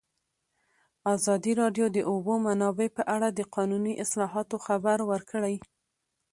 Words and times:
ازادي 1.15 1.53
راډیو 1.61 1.85
د 1.91 1.93
د 1.95 1.99
اوبو 2.11 2.33
منابع 2.45 2.87
په 2.97 3.03
اړه 3.15 3.27
د 3.31 3.39
قانوني 3.55 3.93
اصلاحاتو 4.03 4.55
خبر 4.65 4.97
ورکړی. 5.11 5.55